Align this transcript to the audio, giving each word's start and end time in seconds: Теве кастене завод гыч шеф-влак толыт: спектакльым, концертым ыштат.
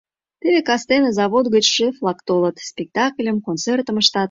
Теве 0.41 0.61
кастене 0.67 1.09
завод 1.19 1.45
гыч 1.55 1.65
шеф-влак 1.75 2.19
толыт: 2.27 2.57
спектакльым, 2.71 3.37
концертым 3.45 3.95
ыштат. 4.01 4.19